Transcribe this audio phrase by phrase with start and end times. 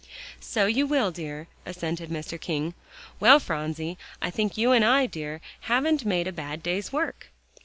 [0.39, 2.41] "So you will, dear," assented Mr.
[2.41, 2.73] King.
[3.19, 7.27] "Well, Phronsie, I think you and I, dear, haven't made a bad day's work."